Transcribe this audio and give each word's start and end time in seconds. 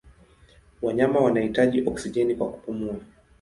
Wanyama 0.81 1.19
wanahitaji 1.19 1.81
oksijeni 1.87 2.35
kwa 2.35 2.49
kupumua. 2.51 2.95